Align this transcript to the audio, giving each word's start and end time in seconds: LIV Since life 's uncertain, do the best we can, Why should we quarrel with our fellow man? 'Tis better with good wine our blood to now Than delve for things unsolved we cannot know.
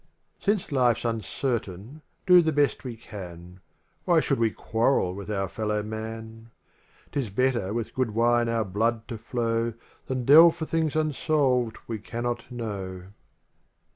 LIV 0.39 0.43
Since 0.45 0.71
life 0.71 0.97
's 0.97 1.05
uncertain, 1.05 2.01
do 2.25 2.41
the 2.41 2.51
best 2.51 2.83
we 2.83 2.97
can, 2.97 3.59
Why 4.05 4.19
should 4.19 4.39
we 4.39 4.49
quarrel 4.49 5.13
with 5.13 5.29
our 5.29 5.47
fellow 5.47 5.83
man? 5.83 6.49
'Tis 7.11 7.29
better 7.29 7.71
with 7.71 7.93
good 7.93 8.09
wine 8.15 8.49
our 8.49 8.65
blood 8.65 9.07
to 9.09 9.19
now 9.35 9.73
Than 10.07 10.25
delve 10.25 10.55
for 10.55 10.65
things 10.65 10.95
unsolved 10.95 11.77
we 11.85 11.99
cannot 11.99 12.51
know. 12.51 13.09